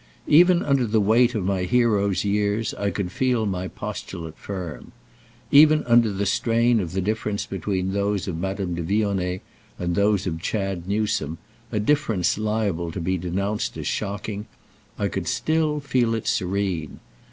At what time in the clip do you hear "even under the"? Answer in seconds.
0.25-0.99, 5.51-6.25